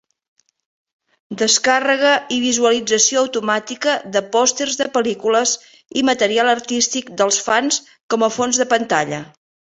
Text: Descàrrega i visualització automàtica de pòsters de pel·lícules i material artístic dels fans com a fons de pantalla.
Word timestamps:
Descàrrega 1.41 2.13
i 2.37 2.39
visualització 2.45 3.21
automàtica 3.25 3.93
de 4.17 4.23
pòsters 4.37 4.79
de 4.81 4.89
pel·lícules 4.97 5.55
i 6.03 6.05
material 6.11 6.51
artístic 6.57 7.15
dels 7.23 7.41
fans 7.51 7.81
com 8.15 8.27
a 8.27 8.33
fons 8.41 8.65
de 8.65 8.69
pantalla. 8.75 9.23